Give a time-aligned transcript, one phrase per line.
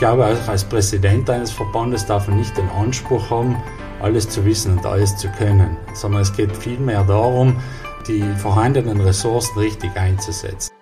[0.00, 3.62] glaube, als Präsident eines Verbandes darf man nicht den Anspruch haben,
[4.00, 7.60] alles zu wissen und alles zu können, sondern es geht vielmehr darum,
[8.08, 10.72] die vorhandenen Ressourcen richtig einzusetzen.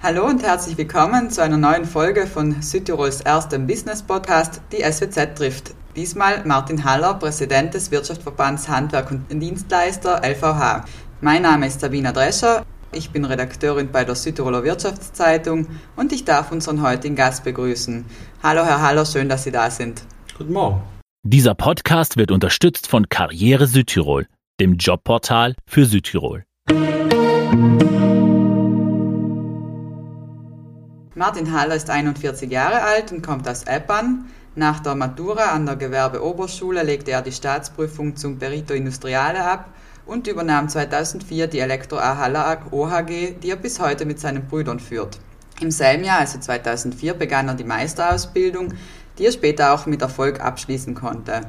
[0.00, 5.34] Hallo und herzlich willkommen zu einer neuen Folge von Südtirols erstem Business Podcast, die SWZ
[5.36, 5.74] trifft.
[5.96, 10.84] Diesmal Martin Haller, Präsident des Wirtschaftsverbands Handwerk und Dienstleister LVH.
[11.20, 12.64] Mein Name ist Sabina Drescher.
[12.92, 18.04] Ich bin Redakteurin bei der Südtiroler Wirtschaftszeitung und ich darf unseren heutigen Gast begrüßen.
[18.42, 20.02] Hallo Herr Haller, schön, dass Sie da sind.
[20.36, 20.82] Guten Morgen.
[21.22, 24.26] Dieser Podcast wird unterstützt von Karriere Südtirol,
[24.58, 26.42] dem Jobportal für Südtirol.
[31.14, 34.24] Martin Haller ist 41 Jahre alt und kommt aus Eppern.
[34.56, 39.70] Nach der Matura an der Gewerbeoberschule legte er die Staatsprüfung zum Perito Industriale ab
[40.06, 44.80] und übernahm 2004 die Elektro A Haller OHG, die er bis heute mit seinen Brüdern
[44.80, 45.18] führt.
[45.60, 48.74] Im selben Jahr, also 2004, begann er die Meisterausbildung,
[49.18, 51.42] die er später auch mit Erfolg abschließen konnte.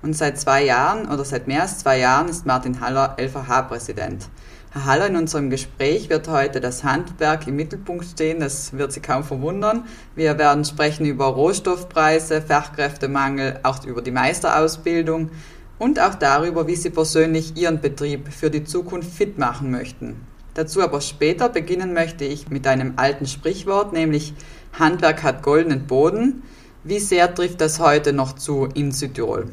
[0.00, 4.28] Und seit zwei Jahren oder seit mehr als zwei Jahren ist Martin Haller LVH-Präsident.
[4.70, 8.40] Herr Haller, in unserem Gespräch wird heute das Handwerk im Mittelpunkt stehen.
[8.40, 9.84] Das wird Sie kaum verwundern.
[10.14, 15.30] Wir werden sprechen über Rohstoffpreise, Fachkräftemangel, auch über die Meisterausbildung
[15.78, 20.16] und auch darüber, wie Sie persönlich Ihren Betrieb für die Zukunft fit machen möchten.
[20.54, 24.34] Dazu aber später beginnen möchte ich mit einem alten Sprichwort, nämlich
[24.72, 26.42] Handwerk hat goldenen Boden.
[26.84, 29.46] Wie sehr trifft das heute noch zu in Südtirol?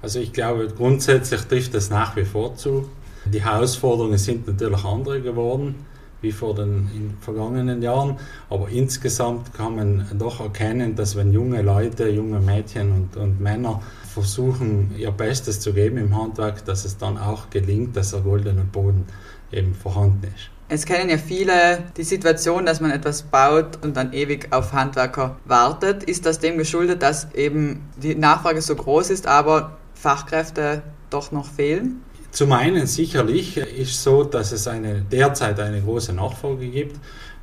[0.00, 2.88] Also ich glaube, grundsätzlich trifft das nach wie vor zu.
[3.24, 5.74] Die Herausforderungen sind natürlich andere geworden
[6.20, 8.16] wie vor den vergangenen Jahren.
[8.50, 13.82] Aber insgesamt kann man doch erkennen, dass wenn junge Leute, junge Mädchen und, und Männer
[14.22, 18.64] versuchen, ihr Bestes zu geben im Handwerk, dass es dann auch gelingt, dass der goldene
[18.64, 19.06] Boden
[19.52, 20.50] eben vorhanden ist.
[20.70, 25.36] Es kennen ja viele die Situation, dass man etwas baut und dann ewig auf Handwerker
[25.46, 26.02] wartet.
[26.04, 31.46] Ist das dem geschuldet, dass eben die Nachfrage so groß ist, aber Fachkräfte doch noch
[31.46, 32.02] fehlen?
[32.30, 37.00] Zum einen sicherlich ist so, dass es eine, derzeit eine große Nachfrage gibt.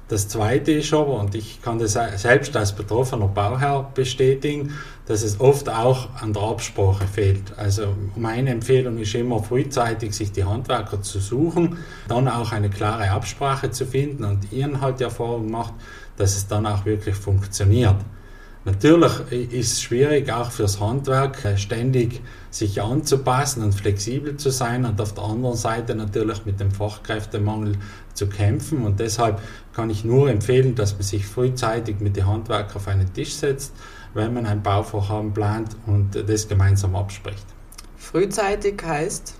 [0.07, 4.73] Das Zweite ist aber, und ich kann das selbst als betroffener Bauherr bestätigen,
[5.07, 7.57] dass es oft auch an der Absprache fehlt.
[7.57, 13.09] Also meine Empfehlung ist immer frühzeitig, sich die Handwerker zu suchen, dann auch eine klare
[13.09, 15.73] Absprache zu finden und ihren halt die Erfahrung macht,
[16.17, 17.95] dass es dann auch wirklich funktioniert.
[18.65, 24.85] Natürlich ist es schwierig, auch fürs Handwerk äh, ständig sich anzupassen und flexibel zu sein
[24.85, 27.77] und auf der anderen Seite natürlich mit dem Fachkräftemangel
[28.15, 28.83] zu kämpfen.
[28.83, 29.39] Und deshalb
[29.75, 33.71] kann ich nur empfehlen, dass man sich frühzeitig mit den Handwerkern auf einen Tisch setzt,
[34.15, 37.45] wenn man ein Bauvorhaben plant und das gemeinsam abspricht.
[37.97, 39.35] Frühzeitig heißt?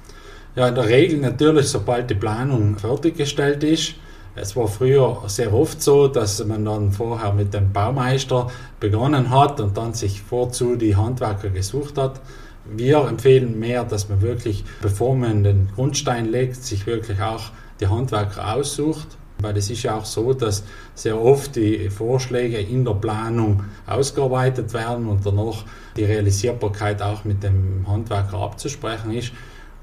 [0.56, 3.96] Ja, in der Regel natürlich, sobald die Planung fertiggestellt ist,
[4.36, 9.60] es war früher sehr oft so, dass man dann vorher mit dem Baumeister begonnen hat
[9.62, 12.20] und dann sich vorzu die Handwerker gesucht hat.
[12.66, 17.88] Wir empfehlen mehr, dass man wirklich, bevor man den Grundstein legt, sich wirklich auch die
[17.88, 19.08] Handwerker aussucht.
[19.40, 20.64] Weil es ist ja auch so, dass
[20.96, 25.66] sehr oft die Vorschläge in der Planung ausgearbeitet werden und danach
[25.98, 29.34] die Realisierbarkeit auch mit dem Handwerker abzusprechen ist.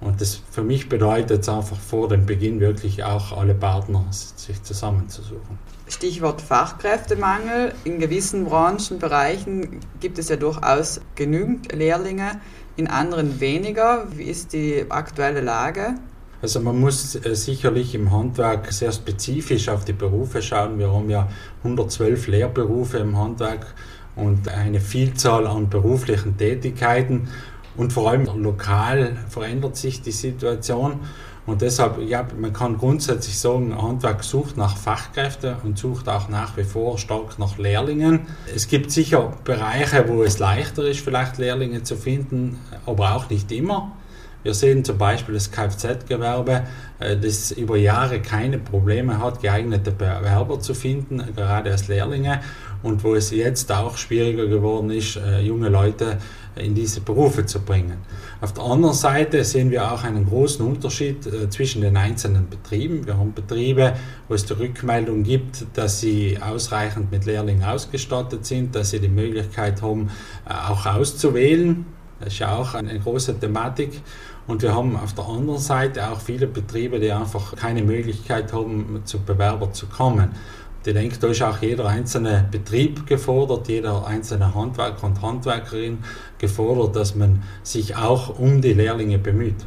[0.03, 4.63] Und das für mich bedeutet es einfach vor dem Beginn wirklich auch alle Partner sich
[4.63, 5.59] zusammenzusuchen.
[5.89, 7.73] Stichwort Fachkräftemangel.
[7.85, 12.41] In gewissen Branchen, Bereichen gibt es ja durchaus genügend Lehrlinge,
[12.77, 14.07] in anderen weniger.
[14.11, 15.95] Wie ist die aktuelle Lage?
[16.41, 20.79] Also man muss äh, sicherlich im Handwerk sehr spezifisch auf die Berufe schauen.
[20.79, 21.29] Wir haben ja
[21.63, 23.75] 112 Lehrberufe im Handwerk
[24.17, 27.29] und eine Vielzahl an beruflichen Tätigkeiten.
[27.77, 31.01] Und vor allem lokal verändert sich die Situation.
[31.45, 36.57] Und deshalb, ja, man kann grundsätzlich sagen, Handwerk sucht nach Fachkräften und sucht auch nach
[36.57, 38.21] wie vor stark nach Lehrlingen.
[38.55, 43.51] Es gibt sicher Bereiche, wo es leichter ist, vielleicht Lehrlinge zu finden, aber auch nicht
[43.51, 43.91] immer.
[44.45, 46.65] Wir sehen zum Beispiel das Kfz-Gewerbe,
[46.99, 52.41] äh, das über Jahre keine Probleme hat, geeignete Bewerber zu finden, gerade als Lehrlinge,
[52.83, 56.19] und wo es jetzt auch schwieriger geworden ist, äh, junge Leute
[56.57, 57.99] in diese Berufe zu bringen.
[58.41, 63.07] Auf der anderen Seite sehen wir auch einen großen Unterschied äh, zwischen den einzelnen Betrieben.
[63.07, 63.95] Wir haben Betriebe,
[64.29, 69.09] wo es die Rückmeldung gibt, dass sie ausreichend mit Lehrlingen ausgestattet sind, dass sie die
[69.09, 70.11] Möglichkeit haben,
[70.45, 71.87] auch auszuwählen.
[72.21, 74.01] Das ist ja auch eine große Thematik.
[74.47, 79.03] Und wir haben auf der anderen Seite auch viele Betriebe, die einfach keine Möglichkeit haben,
[79.05, 80.31] zu Bewerber zu kommen.
[80.85, 85.99] Ich denke, da ist auch jeder einzelne Betrieb gefordert, jeder einzelne Handwerker und Handwerkerin
[86.39, 89.65] gefordert, dass man sich auch um die Lehrlinge bemüht.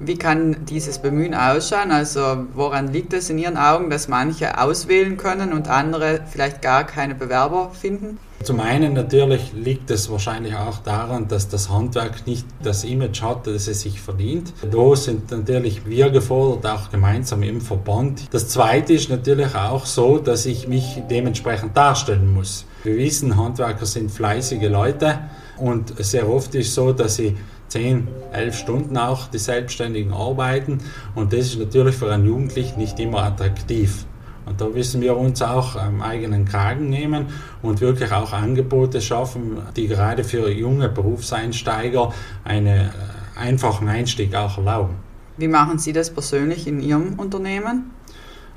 [0.00, 1.92] Wie kann dieses Bemühen ausschauen?
[1.92, 6.84] Also woran liegt es in Ihren Augen, dass manche auswählen können und andere vielleicht gar
[6.84, 8.18] keine Bewerber finden?
[8.42, 13.46] Zum einen natürlich liegt es wahrscheinlich auch daran, dass das Handwerk nicht das Image hat,
[13.46, 14.54] das es sich verdient.
[14.70, 18.22] Da sind natürlich wir gefordert, auch gemeinsam im Verband.
[18.30, 22.64] Das zweite ist natürlich auch so, dass ich mich dementsprechend darstellen muss.
[22.82, 25.18] Wir wissen, Handwerker sind fleißige Leute
[25.58, 27.36] und sehr oft ist es so, dass sie
[27.68, 30.78] 10, 11 Stunden auch die Selbstständigen arbeiten
[31.14, 34.06] und das ist natürlich für einen Jugendlichen nicht immer attraktiv.
[34.46, 37.26] Und da müssen wir uns auch am eigenen Kragen nehmen
[37.62, 42.12] und wirklich auch Angebote schaffen, die gerade für junge Berufseinsteiger
[42.44, 42.90] einen äh,
[43.36, 44.94] einfachen Einstieg auch erlauben.
[45.36, 47.90] Wie machen Sie das persönlich in Ihrem Unternehmen?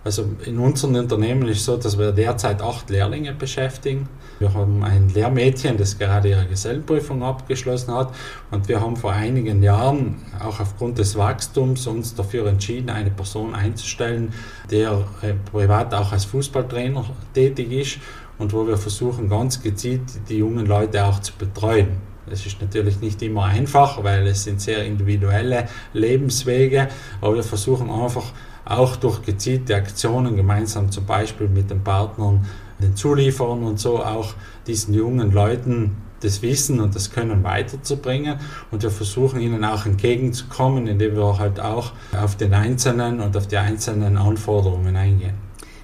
[0.05, 4.09] Also in unserem Unternehmen ist es so, dass wir derzeit acht Lehrlinge beschäftigen.
[4.37, 8.13] Wir haben ein Lehrmädchen, das gerade ihre Gesellenprüfung abgeschlossen hat.
[8.51, 13.55] Und wir haben vor einigen Jahren auch aufgrund des Wachstums uns dafür entschieden, eine Person
[13.55, 14.33] einzustellen,
[14.69, 17.99] der äh, privat auch als Fußballtrainer tätig ist
[18.37, 22.13] und wo wir versuchen, ganz gezielt die jungen Leute auch zu betreuen.
[22.29, 26.87] Das ist natürlich nicht immer einfach, weil es sind sehr individuelle Lebenswege,
[27.21, 28.31] aber wir versuchen einfach
[28.65, 32.45] auch durch gezielte Aktionen gemeinsam zum Beispiel mit den Partnern,
[32.79, 34.33] den Zulieferern und so auch
[34.67, 38.39] diesen jungen Leuten das Wissen und das Können weiterzubringen.
[38.71, 43.47] Und wir versuchen ihnen auch entgegenzukommen, indem wir halt auch auf den Einzelnen und auf
[43.47, 45.35] die einzelnen Anforderungen eingehen.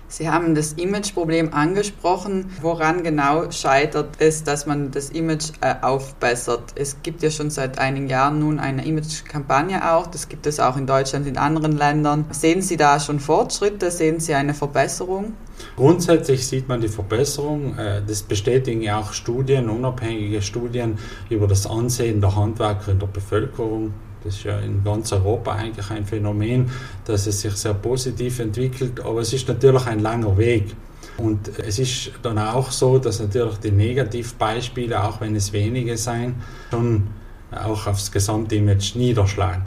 [0.10, 2.50] Sie haben das Imageproblem angesprochen.
[2.62, 6.74] Woran genau scheitert es, dass man das Image äh, aufbessert?
[6.76, 10.08] Es gibt ja schon seit einigen Jahren nun eine Imagekampagne auch.
[10.08, 12.26] Das gibt es auch in Deutschland, in anderen Ländern.
[12.32, 13.92] Sehen Sie da schon Fortschritte?
[13.92, 15.34] Sehen Sie eine Verbesserung?
[15.76, 17.78] Grundsätzlich sieht man die Verbesserung.
[17.78, 20.98] Äh, das bestätigen ja auch Studien, unabhängige Studien
[21.30, 23.94] über das Ansehen der Handwerker in der Bevölkerung.
[24.24, 26.70] Das ist ja in ganz Europa eigentlich ein Phänomen,
[27.06, 30.76] dass es sich sehr positiv entwickelt, aber es ist natürlich ein langer Weg.
[31.18, 36.36] Und es ist dann auch so, dass natürlich die Negativbeispiele, auch wenn es wenige sein,
[36.72, 37.08] schon
[37.52, 39.64] auch aufs Gesamtimage niederschlagen.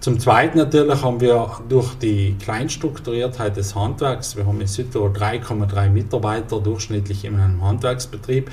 [0.00, 5.88] Zum Zweiten natürlich haben wir durch die Kleinstrukturiertheit des Handwerks, wir haben in Südtirol 3,3
[5.88, 8.50] Mitarbeiter durchschnittlich in einem Handwerksbetrieb,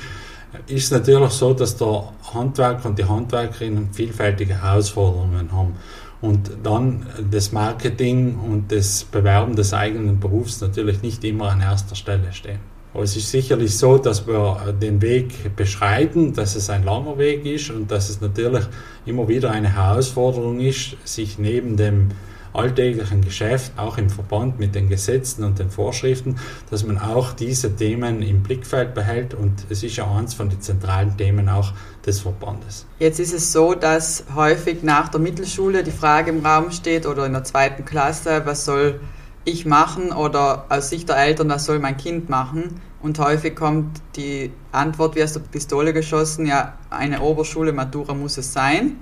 [0.68, 5.76] ist natürlich so, dass der Handwerker und die Handwerkerinnen vielfältige Herausforderungen haben.
[6.22, 11.96] Und dann das Marketing und das Bewerben des eigenen Berufs natürlich nicht immer an erster
[11.96, 12.60] Stelle stehen.
[12.94, 17.46] Aber es ist sicherlich so, dass wir den Weg beschreiten, dass es ein langer Weg
[17.46, 18.66] ist und dass es natürlich
[19.06, 22.10] immer wieder eine Herausforderung ist, sich neben dem
[22.54, 26.38] alltäglichen Geschäft, auch im Verband mit den Gesetzen und den Vorschriften,
[26.70, 30.62] dass man auch diese Themen im Blickfeld behält und es ist ja eins von den
[30.62, 31.74] zentralen Themen auch
[32.06, 32.86] des Verbandes.
[33.00, 37.26] Jetzt ist es so, dass häufig nach der Mittelschule die Frage im Raum steht oder
[37.26, 39.00] in der zweiten Klasse, was soll
[39.46, 42.82] ich machen oder aus Sicht der Eltern, was soll mein Kind machen?
[43.02, 48.38] Und häufig kommt die Antwort wie aus der Pistole geschossen, ja, eine Oberschule, Matura muss
[48.38, 48.98] es sein.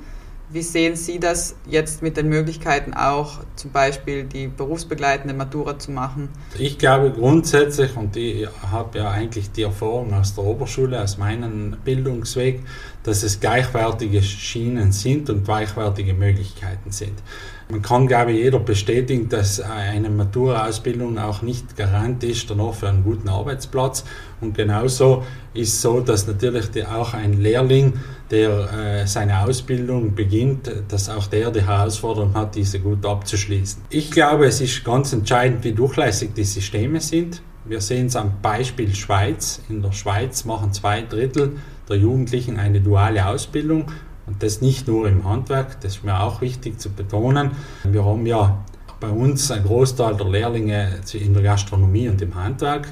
[0.51, 5.91] Wie sehen Sie das jetzt mit den Möglichkeiten auch zum Beispiel die berufsbegleitende Matura zu
[5.91, 6.29] machen?
[6.57, 11.77] Ich glaube grundsätzlich, und ich habe ja eigentlich die Erfahrung aus der Oberschule, aus meinem
[11.85, 12.63] Bildungsweg,
[13.03, 17.21] dass es gleichwertige Schienen sind und gleichwertige Möglichkeiten sind.
[17.71, 22.89] Man kann, glaube ich, jeder bestätigen, dass eine Matura-Ausbildung auch nicht Garant ist danach für
[22.89, 24.05] einen guten Arbeitsplatz.
[24.41, 27.93] Und genauso ist so, dass natürlich auch ein Lehrling,
[28.31, 33.83] der äh, seine Ausbildung beginnt, dass auch der die Herausforderung hat, diese gut abzuschließen.
[33.91, 37.43] Ich glaube, es ist ganz entscheidend, wie durchlässig die Systeme sind.
[37.65, 39.61] Wir sehen es am Beispiel Schweiz.
[39.69, 43.91] In der Schweiz machen zwei Drittel der Jugendlichen eine duale Ausbildung
[44.29, 47.51] und das nicht nur im Handwerk, das ist mir auch wichtig zu betonen.
[47.83, 48.63] Wir haben ja
[48.99, 52.87] bei uns ein Großteil der Lehrlinge in der Gastronomie und im Handwerk.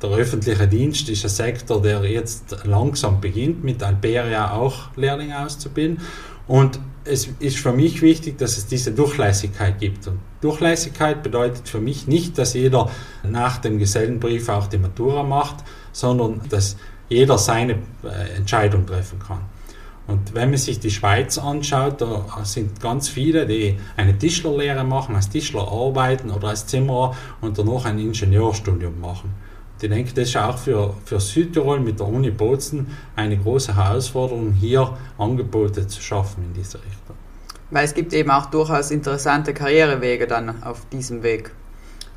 [0.00, 6.02] Der öffentliche Dienst ist ein Sektor, der jetzt langsam beginnt, mit Alberia auch Lehrlinge auszubilden.
[6.46, 10.06] Und es ist für mich wichtig, dass es diese Durchlässigkeit gibt.
[10.06, 12.90] Und Durchlässigkeit bedeutet für mich nicht, dass jeder
[13.24, 16.76] nach dem Gesellenbrief auch die Matura macht, sondern dass
[17.08, 17.72] jeder seine
[18.04, 19.40] äh, Entscheidung treffen kann.
[20.06, 25.16] Und wenn man sich die Schweiz anschaut, da sind ganz viele, die eine Tischlerlehre machen,
[25.16, 29.34] als Tischler arbeiten oder als Zimmerer und danach ein Ingenieurstudium machen.
[29.74, 32.86] Und ich denke, das ist auch für, für Südtirol mit der Uni Bozen
[33.16, 37.16] eine große Herausforderung, hier Angebote zu schaffen in dieser Richtung.
[37.70, 41.50] Weil es gibt eben auch durchaus interessante Karrierewege dann auf diesem Weg.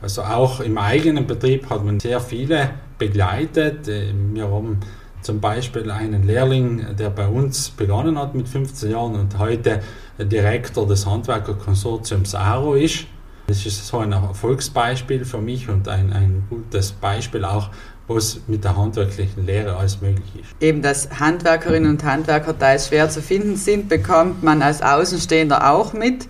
[0.02, 3.88] Also auch im eigenen Betrieb hat man sehr viele begleitet.
[3.88, 4.80] Wir haben
[5.22, 9.82] zum Beispiel einen Lehrling, der bei uns begonnen hat mit 15 Jahren und heute
[10.18, 13.06] Direktor des Handwerkerkonsortiums ARO ist.
[13.48, 17.70] Das ist so ein Erfolgsbeispiel für mich und ein, ein gutes Beispiel auch,
[18.08, 20.50] was mit der handwerklichen Lehre alles möglich ist.
[20.60, 25.94] Eben, dass Handwerkerinnen und Handwerker teils schwer zu finden sind, bekommt man als Außenstehender auch
[25.94, 26.28] mit.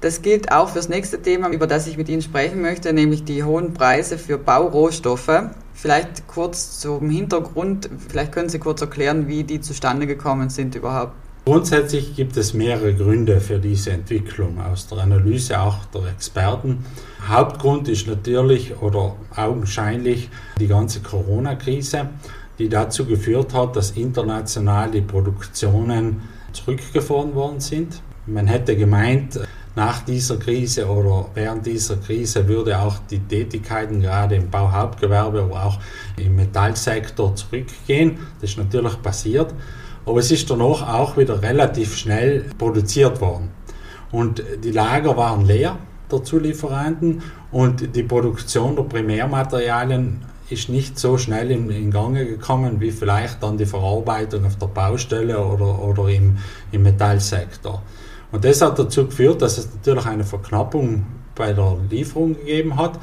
[0.00, 3.44] Das gilt auch fürs nächste Thema, über das ich mit Ihnen sprechen möchte, nämlich die
[3.44, 5.50] hohen Preise für Baurohstoffe.
[5.76, 11.12] Vielleicht kurz zum Hintergrund, vielleicht können Sie kurz erklären, wie die zustande gekommen sind überhaupt.
[11.44, 16.84] Grundsätzlich gibt es mehrere Gründe für diese Entwicklung aus der Analyse auch der Experten.
[17.28, 22.08] Hauptgrund ist natürlich oder augenscheinlich die ganze Corona-Krise,
[22.58, 28.00] die dazu geführt hat, dass international die Produktionen zurückgefahren worden sind.
[28.26, 29.38] Man hätte gemeint,
[29.76, 35.66] nach dieser Krise oder während dieser Krise würde auch die Tätigkeiten gerade im Bauhauptgewerbe, aber
[35.66, 35.78] auch
[36.16, 38.18] im Metallsektor zurückgehen.
[38.40, 39.54] Das ist natürlich passiert.
[40.06, 43.50] Aber es ist danach auch wieder relativ schnell produziert worden.
[44.12, 45.78] Und die Lager waren leer
[46.10, 52.80] der Zulieferanten und die Produktion der Primärmaterialien ist nicht so schnell in, in Gange gekommen
[52.80, 56.38] wie vielleicht dann die Verarbeitung auf der Baustelle oder, oder im,
[56.70, 57.82] im Metallsektor.
[58.32, 62.98] Und das hat dazu geführt, dass es natürlich eine Verknappung bei der Lieferung gegeben hat.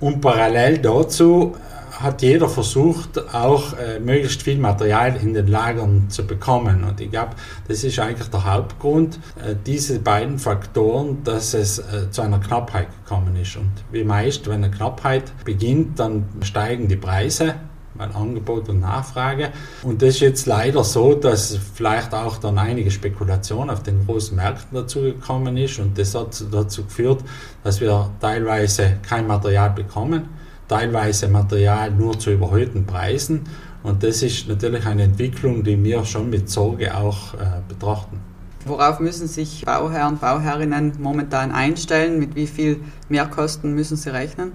[0.00, 1.54] Und parallel dazu
[2.00, 6.84] hat jeder versucht, auch äh, möglichst viel Material in den Lagern zu bekommen.
[6.84, 7.32] Und ich glaube,
[7.68, 12.88] das ist eigentlich der Hauptgrund, äh, diese beiden Faktoren, dass es äh, zu einer Knappheit
[13.04, 13.56] gekommen ist.
[13.56, 17.54] Und wie meist, wenn eine Knappheit beginnt, dann steigen die Preise
[18.02, 19.50] weil Angebot und Nachfrage.
[19.82, 24.36] Und das ist jetzt leider so, dass vielleicht auch dann einige Spekulation auf den großen
[24.36, 27.22] Märkten dazu gekommen ist und das hat dazu geführt,
[27.64, 30.28] dass wir teilweise kein Material bekommen
[30.68, 33.42] teilweise Material nur zu überhöhten Preisen.
[33.82, 38.20] Und das ist natürlich eine Entwicklung, die wir schon mit Sorge auch äh, betrachten.
[38.64, 42.18] Worauf müssen sich Bauherren, Bauherrinnen momentan einstellen?
[42.18, 44.52] Mit wie viel Mehrkosten müssen sie rechnen?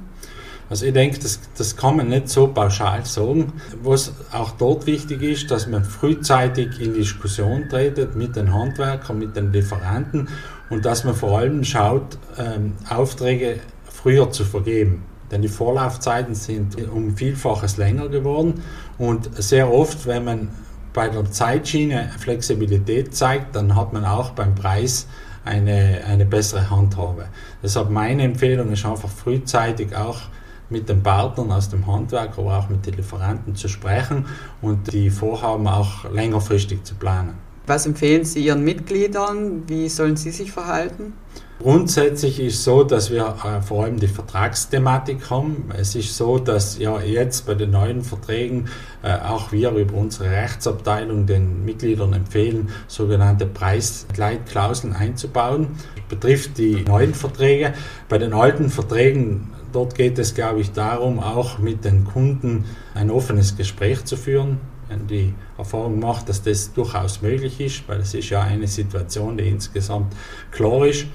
[0.70, 3.54] Also ich denke, das, das kann man nicht so pauschal sagen.
[3.84, 9.36] Was auch dort wichtig ist, dass man frühzeitig in Diskussion tretet mit den Handwerkern, mit
[9.36, 10.28] den Lieferanten
[10.70, 13.60] und dass man vor allem schaut, ähm, Aufträge
[13.90, 15.04] früher zu vergeben.
[15.32, 18.62] Denn die Vorlaufzeiten sind um Vielfaches länger geworden
[18.98, 20.50] und sehr oft, wenn man
[20.94, 25.08] bei der Zeitschiene Flexibilität zeigt, dann hat man auch beim Preis
[25.46, 27.26] eine, eine bessere Handhabe.
[27.62, 30.22] Deshalb meine Empfehlung ist einfach frühzeitig auch
[30.70, 34.26] mit den Partnern aus dem Handwerk, aber auch mit den Lieferanten zu sprechen
[34.62, 37.36] und die Vorhaben auch längerfristig zu planen.
[37.68, 39.64] Was empfehlen Sie Ihren Mitgliedern?
[39.68, 41.14] Wie sollen sie sich verhalten?
[41.60, 45.72] Grundsätzlich ist so, dass wir äh, vor allem die Vertragsthematik haben.
[45.76, 48.70] Es ist so, dass ja jetzt bei den neuen Verträgen
[49.04, 55.70] äh, auch wir über unsere Rechtsabteilung den Mitgliedern empfehlen, sogenannte Preisgleitklauseln einzubauen.
[55.96, 57.74] Das betrifft die neuen Verträge.
[58.08, 63.12] Bei den alten Verträgen dort geht es, glaube ich, darum, auch mit den Kunden ein
[63.12, 64.60] offenes Gespräch zu führen.
[64.90, 69.38] Wenn die Erfahrung macht, dass das durchaus möglich ist, weil es ist ja eine Situation,
[69.38, 70.14] die insgesamt
[70.52, 71.06] klar ist.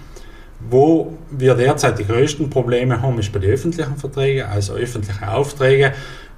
[0.70, 5.92] Wo wir derzeit die größten Probleme haben, ist bei den öffentlichen Verträgen, also öffentliche Aufträge,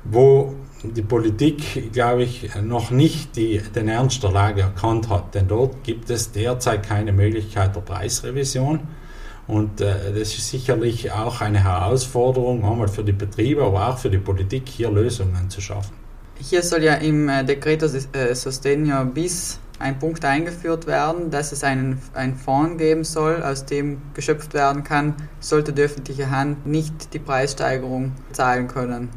[0.04, 5.34] wo die Politik, glaube ich, noch nicht die, den Ernst der Lage erkannt hat.
[5.34, 8.80] Denn dort gibt es derzeit keine Möglichkeit der Preisrevision.
[9.46, 14.10] Und äh, das ist sicherlich auch eine Herausforderung, einmal für die Betriebe, aber auch für
[14.10, 15.94] die Politik, hier Lösungen zu schaffen.
[16.40, 21.64] Hier soll ja im äh, Decreto äh, Sostegno bis ein Punkt eingeführt werden, dass es
[21.64, 27.12] einen, einen Fonds geben soll, aus dem geschöpft werden kann, sollte die öffentliche Hand nicht
[27.12, 29.10] die Preissteigerung zahlen können.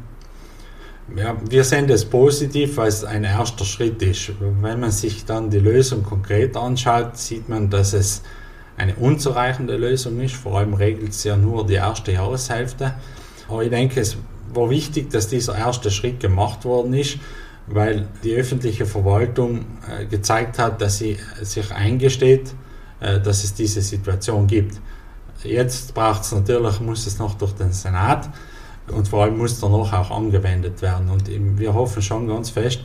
[1.16, 4.32] Ja, wir sehen das positiv, weil es ein erster Schritt ist.
[4.40, 8.22] Wenn man sich dann die Lösung konkret anschaut, sieht man, dass es
[8.78, 10.34] eine unzureichende Lösung ist.
[10.34, 12.94] Vor allem regelt es ja nur die erste Jahreshälfte.
[13.48, 14.16] Aber ich denke, es
[14.54, 17.18] war wichtig, dass dieser erste Schritt gemacht worden ist
[17.70, 22.54] weil die öffentliche Verwaltung äh, gezeigt hat, dass sie sich eingesteht,
[23.00, 24.80] äh, dass es diese Situation gibt.
[25.44, 28.28] Jetzt braucht es natürlich, muss es noch durch den Senat
[28.90, 31.10] und vor allem muss danach auch angewendet werden.
[31.10, 32.84] Und wir hoffen schon ganz fest, äh,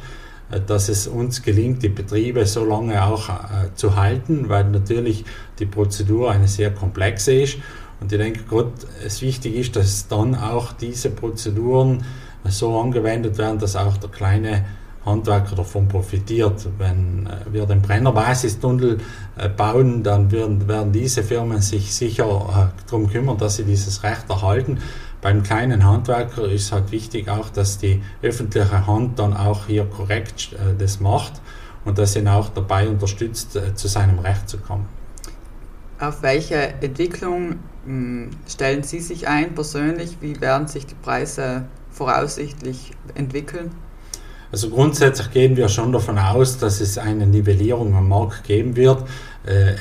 [0.67, 3.29] dass es uns gelingt, die Betriebe so lange auch
[3.75, 5.25] zu halten, weil natürlich
[5.59, 7.57] die Prozedur eine sehr komplexe ist.
[7.99, 8.73] Und ich denke, Gott,
[9.05, 12.03] es wichtig ist, dass dann auch diese Prozeduren
[12.49, 14.65] so angewendet werden, dass auch der kleine
[15.05, 16.67] Handwerker davon profitiert.
[16.77, 18.99] Wenn äh, wir den Brennerbasistunnel
[19.37, 24.03] äh, bauen, dann werden, werden diese Firmen sich sicher äh, darum kümmern, dass sie dieses
[24.03, 24.79] Recht erhalten.
[25.23, 30.53] Beim kleinen Handwerker ist halt wichtig auch, dass die öffentliche Hand dann auch hier korrekt
[30.77, 31.41] das macht
[31.85, 34.85] und dass ihn auch dabei unterstützt, zu seinem Recht zu kommen.
[35.97, 40.17] Auf welche Entwicklung hm, stellen Sie sich ein persönlich?
[40.19, 43.71] Wie werden sich die Preise voraussichtlich entwickeln?
[44.53, 49.01] Also grundsätzlich gehen wir schon davon aus, dass es eine Nivellierung am Markt geben wird.
[49.47, 49.77] Äh, ähm,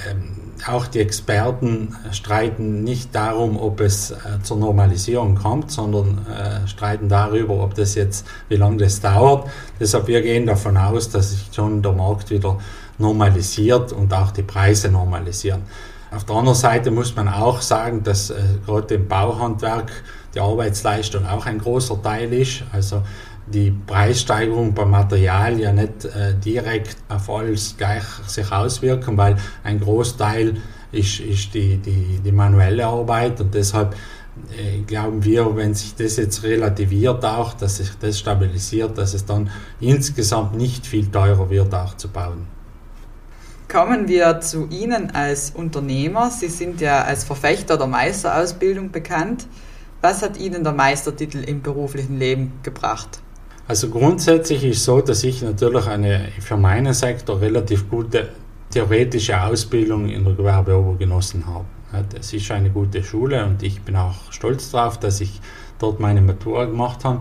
[0.66, 7.10] auch die Experten streiten nicht darum, ob es äh, zur Normalisierung kommt, sondern äh, streiten
[7.10, 9.50] darüber, ob das jetzt, wie lange das dauert.
[9.78, 12.58] Deshalb wir gehen davon aus, dass sich schon der Markt wieder
[12.96, 15.64] normalisiert und auch die Preise normalisieren.
[16.10, 19.92] Auf der anderen Seite muss man auch sagen, dass äh, gerade im Bauhandwerk
[20.34, 22.64] die Arbeitsleistung auch ein großer Teil ist.
[22.72, 23.02] Also
[23.46, 29.80] die Preissteigerung beim Material ja nicht äh, direkt auf alles gleich sich auswirken, weil ein
[29.80, 30.56] Großteil
[30.92, 33.94] ist, ist die, die, die manuelle Arbeit und deshalb
[34.56, 39.24] äh, glauben wir, wenn sich das jetzt relativiert auch, dass sich das stabilisiert, dass es
[39.24, 42.46] dann insgesamt nicht viel teurer wird auch zu bauen.
[43.68, 46.30] Kommen wir zu Ihnen als Unternehmer.
[46.30, 49.46] Sie sind ja als Verfechter der Meisterausbildung bekannt.
[50.02, 53.21] Was hat Ihnen der Meistertitel im beruflichen Leben gebracht?
[53.72, 58.28] Also grundsätzlich ist es so, dass ich natürlich eine für meinen Sektor relativ gute
[58.70, 61.64] theoretische Ausbildung in der Gewerbeober genossen habe.
[62.14, 65.40] Das ist eine gute Schule und ich bin auch stolz darauf, dass ich
[65.78, 67.20] dort meine Matura gemacht habe.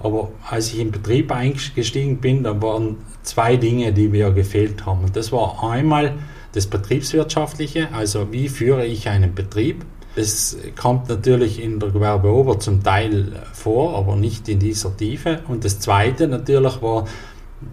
[0.00, 5.04] Aber als ich im Betrieb eingestiegen bin, da waren zwei Dinge, die mir gefehlt haben.
[5.04, 6.14] Und das war einmal
[6.52, 9.84] das Betriebswirtschaftliche, also wie führe ich einen Betrieb
[10.14, 15.40] es kommt natürlich in der Gewerbeober zum Teil vor, aber nicht in dieser Tiefe.
[15.48, 17.06] Und das Zweite natürlich war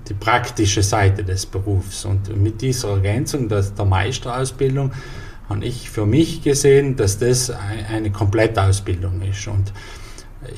[0.07, 2.05] die praktische Seite des Berufs.
[2.05, 4.91] Und mit dieser Ergänzung der Meisterausbildung
[5.49, 7.51] habe ich für mich gesehen, dass das
[7.91, 9.47] eine Komplettausbildung ist.
[9.47, 9.73] Und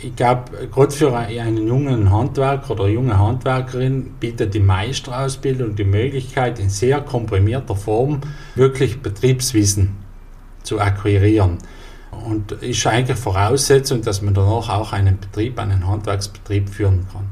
[0.04, 6.60] ich glaube, gerade für einen jungen Handwerker oder junge Handwerkerin bietet die Meisterausbildung die Möglichkeit,
[6.60, 8.22] in sehr komprimierter Form
[8.54, 10.01] wirklich Betriebswissen
[10.64, 11.58] zu akquirieren.
[12.26, 17.28] Und ist eigentlich Voraussetzung, dass man danach auch einen Betrieb, einen Handwerksbetrieb führen kann.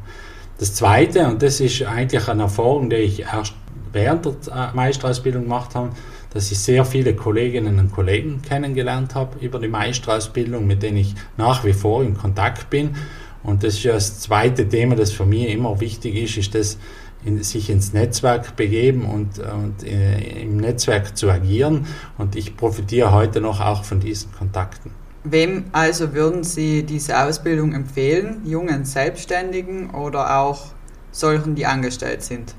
[0.57, 3.53] Das Zweite, und das ist eigentlich eine Erfahrung, die ich erst
[3.91, 5.91] während der Meisterausbildung gemacht habe,
[6.31, 11.15] dass ich sehr viele Kolleginnen und Kollegen kennengelernt habe über die Meisterausbildung, mit denen ich
[11.37, 12.95] nach wie vor in Kontakt bin.
[13.41, 16.77] Und das ist ja das zweite Thema, das für mich immer wichtig ist, ist das
[17.23, 21.85] in, sich ins Netzwerk begeben und, und äh, im Netzwerk zu agieren.
[22.17, 24.91] Und ich profitiere heute noch auch von diesen Kontakten.
[25.23, 28.41] Wem also würden Sie diese Ausbildung empfehlen?
[28.45, 30.67] Jungen Selbstständigen oder auch
[31.11, 32.55] solchen, die angestellt sind?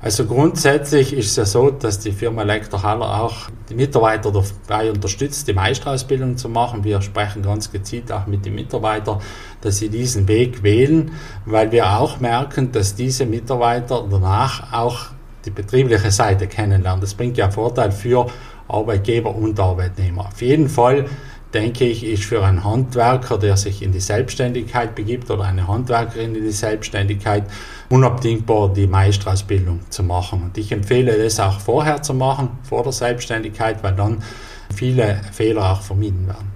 [0.00, 4.90] Also grundsätzlich ist es ja so, dass die Firma Elektra Haller auch die Mitarbeiter dabei
[4.90, 6.84] unterstützt, die Meisterausbildung zu machen.
[6.84, 9.20] Wir sprechen ganz gezielt auch mit den Mitarbeitern,
[9.62, 11.12] dass sie diesen Weg wählen,
[11.46, 15.06] weil wir auch merken, dass diese Mitarbeiter danach auch
[15.46, 17.00] die betriebliche Seite kennenlernen.
[17.00, 18.26] Das bringt ja Vorteil für
[18.68, 20.26] Arbeitgeber und Arbeitnehmer.
[20.26, 21.06] Auf jeden Fall
[21.54, 26.34] denke ich, ist für einen Handwerker, der sich in die Selbstständigkeit begibt oder eine Handwerkerin
[26.34, 27.44] in die Selbstständigkeit,
[27.88, 30.42] unabdingbar die Meisterausbildung zu machen.
[30.42, 34.22] Und ich empfehle das auch vorher zu machen, vor der Selbstständigkeit, weil dann
[34.74, 36.52] viele Fehler auch vermieden werden.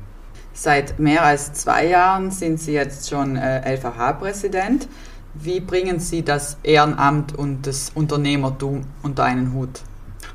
[0.52, 4.88] Seit mehr als zwei Jahren sind Sie jetzt schon äh, LVH-Präsident.
[5.34, 9.82] Wie bringen Sie das Ehrenamt und das Unternehmertum unter einen Hut?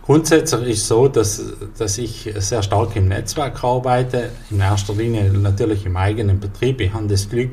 [0.05, 1.41] Grundsätzlich ist es so, dass,
[1.77, 6.81] dass ich sehr stark im Netzwerk arbeite, in erster Linie natürlich im eigenen Betrieb.
[6.81, 7.51] Ich habe das Glück,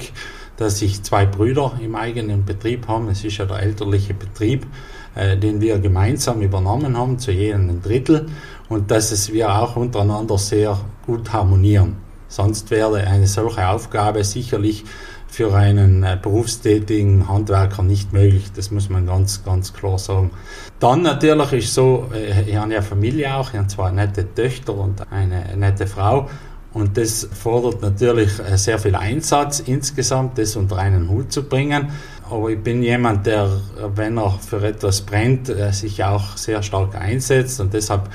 [0.56, 3.12] dass ich zwei Brüder im eigenen Betrieb habe.
[3.12, 4.66] Es ist ja der elterliche Betrieb,
[5.14, 8.26] äh, den wir gemeinsam übernommen haben, zu jedem ein Drittel,
[8.68, 11.98] und dass es wir auch untereinander sehr gut harmonieren.
[12.26, 14.84] Sonst wäre eine solche Aufgabe sicherlich
[15.30, 18.50] für einen äh, berufstätigen Handwerker nicht möglich.
[18.54, 20.32] Das muss man ganz, ganz klar sagen.
[20.80, 24.74] Dann natürlich ist so, äh, ich habe ja Familie auch, ich habe zwei nette Töchter
[24.74, 26.28] und eine nette Frau.
[26.72, 31.90] Und das fordert natürlich äh, sehr viel Einsatz insgesamt, das unter einen Hut zu bringen.
[32.28, 33.50] Aber ich bin jemand, der,
[33.94, 38.08] wenn er für etwas brennt, sich auch sehr stark einsetzt und deshalb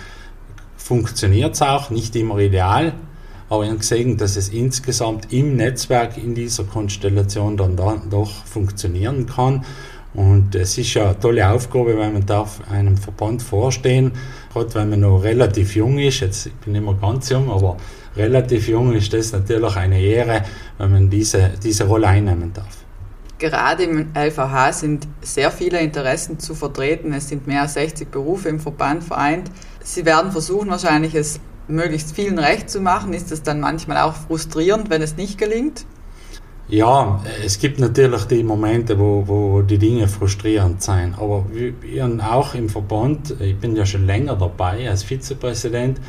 [0.78, 2.93] funktioniert es auch, nicht immer ideal,
[3.50, 8.46] aber ich habe gesehen, dass es insgesamt im Netzwerk in dieser Konstellation dann, dann doch
[8.46, 9.64] funktionieren kann.
[10.14, 14.14] Und es ist ja eine tolle Aufgabe, weil man darf einem Verband vorstehen,
[14.54, 17.76] gerade wenn man noch relativ jung ist, jetzt ich bin nicht mehr ganz jung, aber
[18.16, 20.44] relativ jung ist das natürlich eine Ehre,
[20.78, 22.86] wenn man diese, diese Rolle einnehmen darf.
[23.38, 27.12] Gerade im LVH sind sehr viele Interessen zu vertreten.
[27.12, 29.52] Es sind mehr als 60 Berufe im Verband vereint.
[29.84, 34.13] Sie werden versuchen, wahrscheinlich es möglichst vielen recht zu machen, ist es dann manchmal auch
[34.13, 35.86] frustrierend, wenn es nicht gelingt?
[36.67, 41.13] Ja, es gibt natürlich die Momente, wo, wo die Dinge frustrierend sein.
[41.15, 45.99] Aber wir auch im Verband, ich bin ja schon länger dabei als Vizepräsident,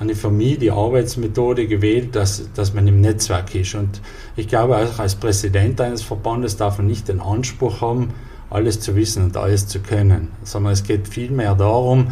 [0.00, 3.74] eine für mich die Arbeitsmethode gewählt, dass, dass man im Netzwerk ist.
[3.76, 4.00] Und
[4.34, 8.08] ich glaube, auch als Präsident eines Verbandes darf man nicht den Anspruch haben,
[8.48, 12.08] alles zu wissen und alles zu können, sondern es geht vielmehr darum,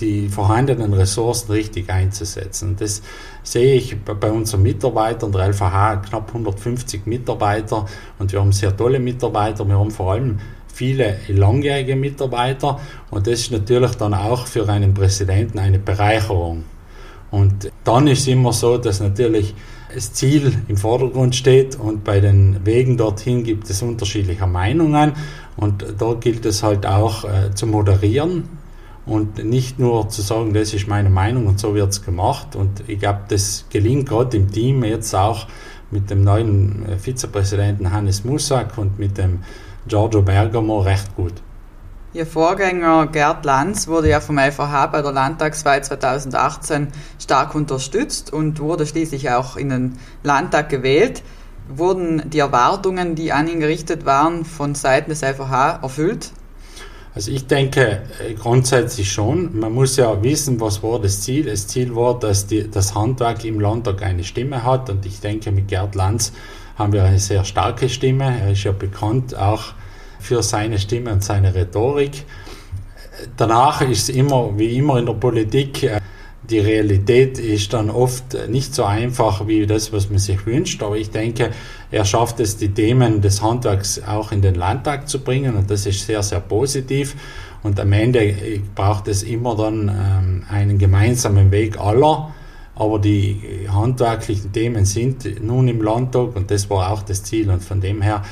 [0.00, 2.76] die vorhandenen Ressourcen richtig einzusetzen.
[2.78, 3.02] Das
[3.42, 5.32] sehe ich bei unseren Mitarbeitern.
[5.32, 7.86] Der LVH hat knapp 150 Mitarbeiter
[8.18, 9.66] und wir haben sehr tolle Mitarbeiter.
[9.66, 10.38] Wir haben vor allem
[10.72, 16.64] viele langjährige Mitarbeiter und das ist natürlich dann auch für einen Präsidenten eine Bereicherung.
[17.30, 19.54] Und dann ist es immer so, dass natürlich
[19.94, 25.12] das Ziel im Vordergrund steht und bei den Wegen dorthin gibt es unterschiedliche Meinungen
[25.56, 28.61] und da gilt es halt auch äh, zu moderieren
[29.04, 32.54] und nicht nur zu sagen, das ist meine Meinung und so wird es gemacht.
[32.54, 35.48] Und ich glaube, das gelingt gerade im Team jetzt auch
[35.90, 39.40] mit dem neuen äh, Vizepräsidenten Hannes Musak und mit dem
[39.86, 41.34] Giorgio Bergamo recht gut.
[42.14, 46.88] Ihr Vorgänger Gerd Lanz wurde ja vom LVH bei der Landtagswahl 2018
[47.18, 51.22] stark unterstützt und wurde schließlich auch in den Landtag gewählt.
[51.68, 56.32] Wurden die Erwartungen, die an ihn gerichtet waren, von Seiten des LVH erfüllt?
[57.14, 59.58] Also ich denke äh, grundsätzlich schon.
[59.58, 61.44] Man muss ja wissen, was war das Ziel.
[61.44, 65.52] Das Ziel war, dass die, das Handwerk im Landtag eine Stimme hat und ich denke,
[65.52, 66.32] mit Gerd Lanz
[66.76, 68.40] haben wir eine sehr starke Stimme.
[68.40, 69.74] Er ist ja bekannt auch
[70.20, 72.24] für seine Stimme und seine Rhetorik.
[73.36, 76.00] Danach ist es immer, wie immer in der Politik, äh,
[76.48, 80.96] die Realität ist dann oft nicht so einfach wie das, was man sich wünscht, aber
[80.96, 81.50] ich denke,
[81.92, 85.84] er schafft es, die Themen des Handwerks auch in den Landtag zu bringen und das
[85.84, 87.14] ist sehr, sehr positiv.
[87.62, 88.34] Und am Ende
[88.74, 92.34] braucht es immer dann ähm, einen gemeinsamen Weg aller,
[92.74, 97.62] aber die handwerklichen Themen sind nun im Landtag und das war auch das Ziel und
[97.62, 98.22] von dem her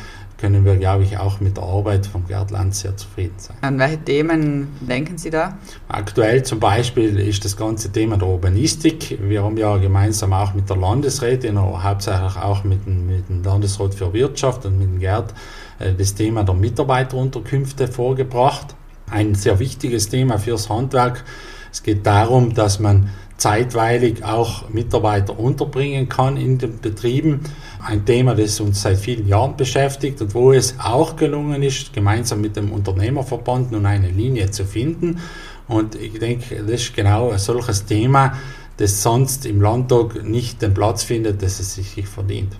[0.41, 3.57] können wir, glaube ich, auch mit der Arbeit von Gerd Lanz sehr zufrieden sein.
[3.61, 5.59] An welche Themen denken Sie da?
[5.89, 9.19] Aktuell zum Beispiel ist das ganze Thema der Urbanistik.
[9.21, 13.95] Wir haben ja gemeinsam auch mit der Landesrätin, hauptsächlich auch mit dem, mit dem Landesrat
[13.95, 15.35] für Wirtschaft und mit dem Gerd,
[15.79, 18.75] äh, das Thema der Mitarbeiterunterkünfte vorgebracht.
[19.11, 21.25] Ein sehr wichtiges Thema fürs Handwerk.
[21.71, 27.41] Es geht darum, dass man zeitweilig auch Mitarbeiter unterbringen kann in den Betrieben.
[27.83, 32.41] Ein Thema, das uns seit vielen Jahren beschäftigt und wo es auch gelungen ist, gemeinsam
[32.41, 35.21] mit dem Unternehmerverband nun eine Linie zu finden.
[35.67, 38.35] Und ich denke, das ist genau ein solches Thema,
[38.77, 42.57] das sonst im Landtag nicht den Platz findet, das es sich verdient.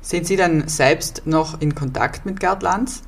[0.00, 3.02] Sind Sie dann selbst noch in Kontakt mit Gerd Lanz?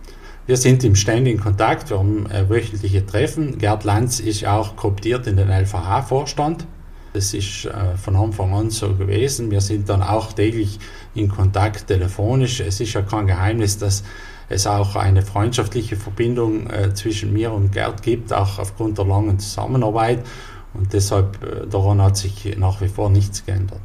[0.46, 3.58] Wir sind im ständigen Kontakt, wir haben äh, wöchentliche Treffen.
[3.58, 6.66] Gerd Lanz ist auch kooptiert in den LVH-Vorstand.
[7.12, 9.50] Das ist äh, von Anfang an so gewesen.
[9.50, 10.78] Wir sind dann auch täglich
[11.14, 12.60] in Kontakt telefonisch.
[12.60, 14.04] Es ist ja kein Geheimnis, dass
[14.48, 19.38] es auch eine freundschaftliche Verbindung äh, zwischen mir und Gerd gibt, auch aufgrund der langen
[19.40, 20.24] Zusammenarbeit.
[20.72, 23.80] Und deshalb äh, daran hat sich nach wie vor nichts geändert.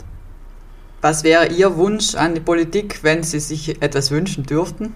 [1.01, 4.93] Was wäre Ihr Wunsch an die Politik, wenn Sie sich etwas wünschen dürften?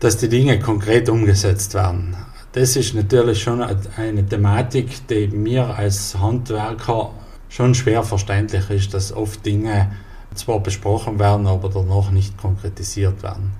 [0.00, 2.16] Dass die Dinge konkret umgesetzt werden
[2.52, 7.10] das ist natürlich schon eine Thematik, die mir als Handwerker
[7.48, 9.92] schon schwer verständlich ist, dass oft Dinge
[10.34, 13.52] zwar besprochen werden, aber danach nicht konkretisiert werden.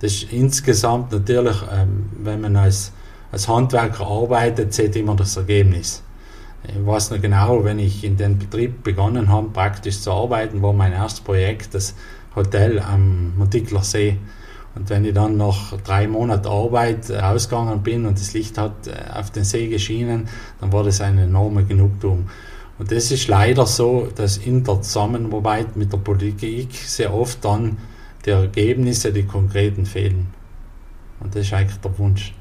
[0.00, 2.92] Das ist insgesamt natürlich, ähm, wenn man als,
[3.30, 6.02] als Handwerker arbeitet, zählt immer das Ergebnis.
[6.66, 10.72] Ich weiß noch genau, wenn ich in den Betrieb begonnen habe, praktisch zu arbeiten, war
[10.72, 11.94] mein erstes Projekt das
[12.34, 14.18] Hotel am Montikler See.
[14.74, 19.18] Und wenn ich dann nach drei Monaten Arbeit rausgegangen bin und das Licht hat äh,
[19.18, 20.28] auf den See geschienen,
[20.60, 22.28] dann war das eine enorme Genugtuung.
[22.78, 27.76] Und das ist leider so, dass in der Zusammenarbeit mit der Politik sehr oft dann
[28.24, 30.28] die Ergebnisse, die konkreten fehlen.
[31.20, 32.32] Und das ist eigentlich der Wunsch.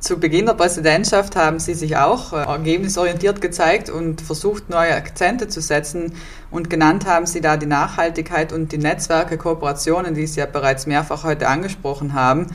[0.00, 5.46] Zu Beginn der Präsidentschaft haben Sie sich auch äh, ergebnisorientiert gezeigt und versucht, neue Akzente
[5.48, 6.14] zu setzen.
[6.50, 10.86] Und genannt haben Sie da die Nachhaltigkeit und die Netzwerke, Kooperationen, die Sie ja bereits
[10.86, 12.46] mehrfach heute angesprochen haben.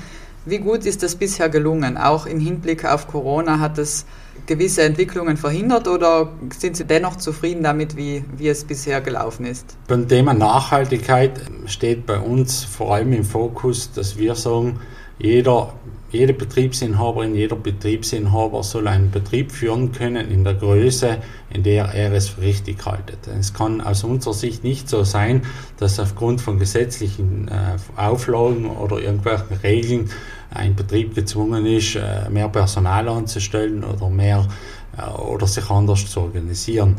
[0.45, 1.97] Wie gut ist das bisher gelungen?
[1.97, 4.05] Auch im Hinblick auf Corona hat es
[4.47, 9.77] gewisse Entwicklungen verhindert oder sind Sie dennoch zufrieden damit, wie, wie es bisher gelaufen ist?
[9.87, 14.79] Beim Thema Nachhaltigkeit steht bei uns vor allem im Fokus, dass wir sagen,
[15.17, 15.73] jeder
[16.15, 21.17] jede Betriebsinhaberin, jeder Betriebsinhaber soll einen Betrieb führen können in der Größe,
[21.53, 23.19] in der er es für richtig haltet.
[23.39, 25.43] Es kann aus unserer Sicht nicht so sein,
[25.77, 30.09] dass aufgrund von gesetzlichen äh, Auflagen oder irgendwelchen Regeln
[30.51, 34.47] ein Betrieb gezwungen ist, äh, mehr Personal anzustellen oder mehr
[34.97, 36.95] äh, oder sich anders zu organisieren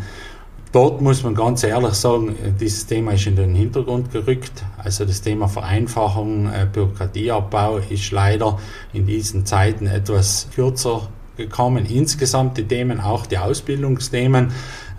[0.76, 4.62] dort muss man ganz ehrlich sagen, dieses Thema ist in den Hintergrund gerückt.
[4.76, 8.58] Also das Thema Vereinfachung, äh, Bürokratieabbau ist leider
[8.92, 11.08] in diesen Zeiten etwas kürzer
[11.38, 11.86] gekommen.
[11.86, 14.48] Insgesamt die Themen, auch die Ausbildungsthemen,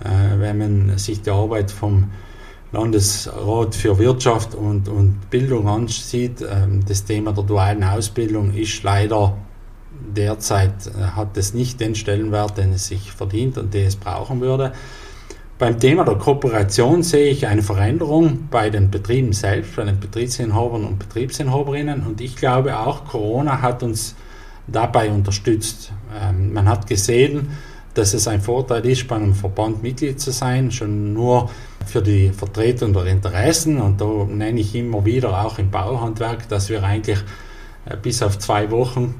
[0.03, 2.09] äh, wenn man sich die Arbeit vom
[2.71, 9.37] Landesrat für Wirtschaft und, und Bildung ansieht, ähm, das Thema der dualen Ausbildung ist leider
[10.15, 14.41] derzeit, äh, hat es nicht den Stellenwert, den es sich verdient und den es brauchen
[14.41, 14.73] würde.
[15.59, 20.85] Beim Thema der Kooperation sehe ich eine Veränderung bei den Betrieben selbst, bei den Betriebsinhabern
[20.85, 22.05] und Betriebsinhaberinnen.
[22.05, 24.13] Und ich glaube auch, Corona hat uns
[24.67, 25.91] dabei unterstützt.
[26.15, 27.49] Ähm, man hat gesehen,
[27.95, 31.49] dass es ein Vorteil ist, bei einem Verband Mitglied zu sein, schon nur
[31.87, 33.81] für die Vertretung der Interessen.
[33.81, 37.17] Und da nenne ich immer wieder auch im Bauhandwerk, dass wir eigentlich
[37.85, 39.15] äh, bis auf zwei Wochen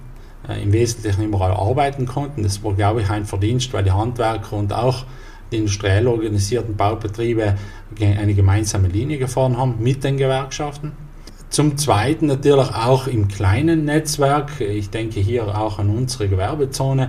[0.48, 2.44] äh, im Wesentlichen überall arbeiten konnten.
[2.44, 5.06] Das war, glaube ich, ein Verdienst, weil die Handwerker und auch
[5.52, 7.56] industriell organisierten Baubetriebe
[8.00, 10.94] eine gemeinsame Linie gefahren haben mit den Gewerkschaften.
[11.50, 14.60] Zum Zweiten natürlich auch im kleinen Netzwerk.
[14.60, 17.08] Ich denke hier auch an unsere Gewerbezone.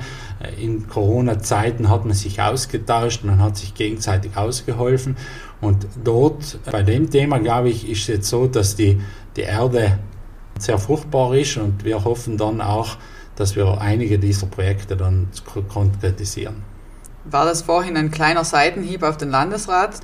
[0.60, 5.16] In Corona-Zeiten hat man sich ausgetauscht, man hat sich gegenseitig ausgeholfen.
[5.60, 9.00] Und dort, bei dem Thema, glaube ich, ist es jetzt so, dass die,
[9.36, 9.98] die Erde
[10.56, 12.96] sehr fruchtbar ist und wir hoffen dann auch,
[13.34, 15.28] dass wir einige dieser Projekte dann
[15.68, 16.62] konkretisieren.
[17.30, 20.00] War das vorhin ein kleiner Seitenhieb auf den Landesrat?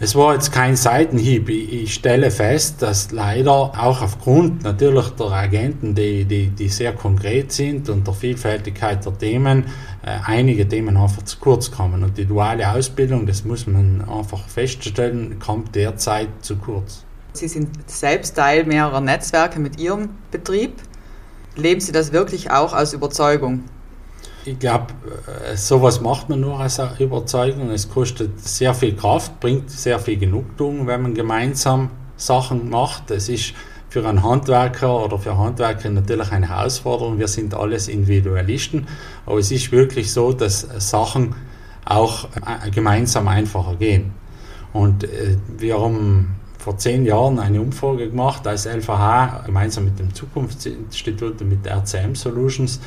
[0.00, 1.48] Es war jetzt kein Seitenhieb.
[1.48, 7.50] Ich stelle fest, dass leider auch aufgrund natürlich der Agenten, die, die, die sehr konkret
[7.50, 9.64] sind und der Vielfältigkeit der Themen,
[10.04, 12.04] äh, einige Themen einfach zu kurz kommen.
[12.04, 17.04] Und die duale Ausbildung, das muss man einfach feststellen, kommt derzeit zu kurz.
[17.32, 20.74] Sie sind selbst Teil mehrerer Netzwerke mit Ihrem Betrieb.
[21.56, 23.64] Leben Sie das wirklich auch aus Überzeugung?
[24.48, 24.86] Ich glaube,
[25.46, 27.70] äh, sowas macht man nur als Überzeugung.
[27.70, 33.10] Es kostet sehr viel Kraft, bringt sehr viel Genugtuung, wenn man gemeinsam Sachen macht.
[33.10, 33.54] Es ist
[33.88, 37.18] für einen Handwerker oder für Handwerker natürlich eine Herausforderung.
[37.18, 38.86] Wir sind alles Individualisten,
[39.26, 41.34] aber es ist wirklich so, dass Sachen
[41.84, 44.12] auch äh, gemeinsam einfacher gehen.
[44.72, 50.12] Und äh, wir haben vor zehn Jahren eine Umfrage gemacht als LVH gemeinsam mit dem
[50.12, 52.80] Zukunftsinstitut und mit der RCM Solutions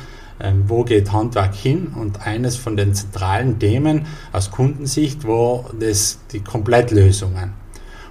[0.66, 1.94] wo geht Handwerk hin?
[1.98, 7.52] Und eines von den zentralen Themen aus Kundensicht war das die Komplettlösungen.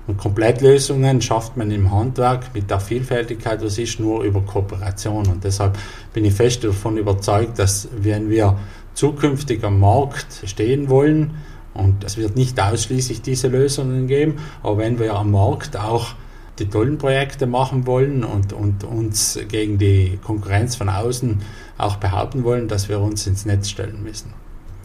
[0.08, 5.28] Und Komplettlösungen schafft man im Handwerk mit der Vielfältigkeit, was ist, nur über Kooperation.
[5.28, 5.78] Und deshalb
[6.14, 8.58] bin ich fest davon überzeugt, dass wenn wir
[8.94, 11.36] zukünftig am Markt stehen wollen,
[11.74, 16.16] und es wird nicht ausschließlich diese Lösungen geben, aber wenn wir am Markt auch
[16.62, 21.42] die tollen Projekte machen wollen und, und uns gegen die Konkurrenz von außen
[21.78, 24.34] auch behaupten wollen, dass wir uns ins Netz stellen müssen.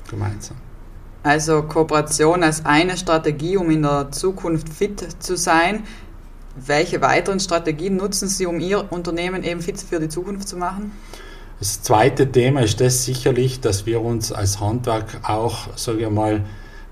[0.08, 0.56] Gemeinsam.
[1.22, 5.82] Also Kooperation als eine Strategie, um in der Zukunft fit zu sein.
[6.54, 10.92] Welche weiteren Strategien nutzen Sie, um Ihr Unternehmen eben fit für die Zukunft zu machen?
[11.58, 16.44] Das zweite Thema ist das sicherlich, dass wir uns als Handwerk auch, sage ich mal,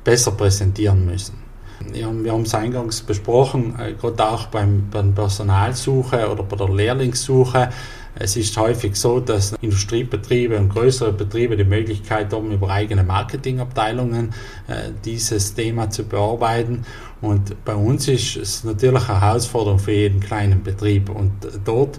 [0.02, 1.43] besser präsentieren müssen.
[1.92, 7.70] Wir haben es eingangs besprochen, äh, gerade auch beim, beim Personalsuche oder bei der Lehrlingssuche.
[8.16, 14.32] Es ist häufig so, dass Industriebetriebe und größere Betriebe die Möglichkeit haben, über eigene Marketingabteilungen
[14.68, 16.84] äh, dieses Thema zu bearbeiten.
[17.20, 21.08] Und bei uns ist es natürlich eine Herausforderung für jeden kleinen Betrieb.
[21.10, 21.32] Und
[21.64, 21.98] dort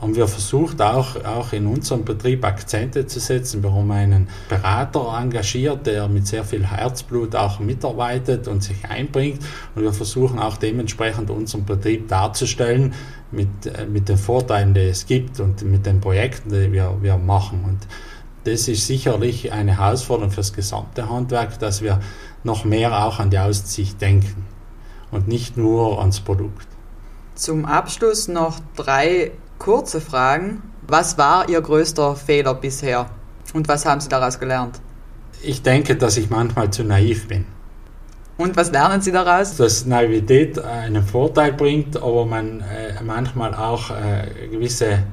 [0.00, 3.62] haben wir versucht, auch, auch in unserem Betrieb Akzente zu setzen.
[3.62, 9.40] Wir haben einen Berater engagiert, der mit sehr viel Herzblut auch mitarbeitet und sich einbringt.
[9.74, 12.94] Und wir versuchen auch dementsprechend unseren Betrieb darzustellen
[13.30, 17.16] mit, äh, mit den Vorteilen, die es gibt und mit den Projekten, die wir, wir
[17.16, 17.64] machen.
[17.64, 17.78] Und
[18.44, 22.00] das ist sicherlich eine Herausforderung für das gesamte Handwerk, dass wir
[22.44, 24.46] noch mehr auch an die Aussicht denken
[25.10, 26.68] und nicht nur ans Produkt.
[27.34, 30.62] Zum Abschluss noch drei kurze Fragen.
[30.86, 33.10] Was war Ihr größter Fehler bisher
[33.54, 34.80] und was haben Sie daraus gelernt?
[35.42, 37.44] Ich denke, dass ich manchmal zu naiv bin.
[38.38, 39.56] Und was lernen Sie daraus?
[39.56, 45.04] Dass Naivität einen Vorteil bringt, aber man äh, manchmal auch äh, gewisse,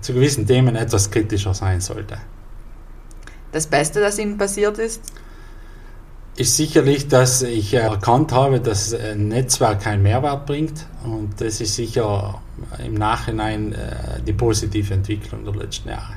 [0.00, 2.18] zu gewissen Themen etwas kritischer sein sollte.
[3.52, 5.02] Das Beste, das Ihnen passiert ist?
[6.36, 11.74] Ist sicherlich, dass ich erkannt habe, dass ein Netzwerk keinen Mehrwert bringt und das ist
[11.74, 12.40] sicher
[12.84, 16.14] im Nachhinein äh, die positive Entwicklung der letzten Jahre.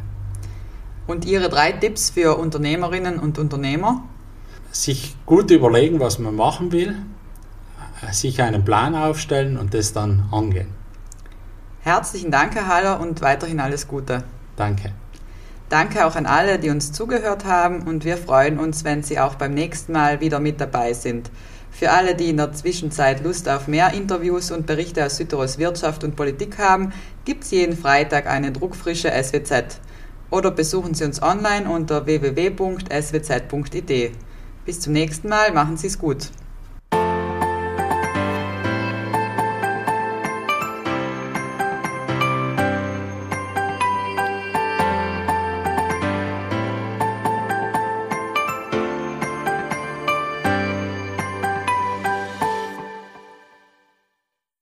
[1.07, 4.03] Und Ihre drei Tipps für Unternehmerinnen und Unternehmer?
[4.71, 6.95] Sich gut überlegen, was man machen will,
[8.11, 10.69] sich einen Plan aufstellen und das dann angehen.
[11.81, 14.23] Herzlichen Dank, Herr Haller, und weiterhin alles Gute.
[14.55, 14.93] Danke.
[15.69, 19.35] Danke auch an alle, die uns zugehört haben und wir freuen uns, wenn Sie auch
[19.35, 21.31] beim nächsten Mal wieder mit dabei sind.
[21.71, 26.03] Für alle, die in der Zwischenzeit Lust auf mehr Interviews und Berichte aus Südtirols Wirtschaft
[26.03, 26.93] und Politik haben,
[27.25, 29.79] gibt es jeden Freitag eine druckfrische SWZ.
[30.29, 33.91] oder besuchen Sie uns online unter www.swz.id.
[34.65, 36.29] Bis zum nächsten Mal, machen Sie es gut.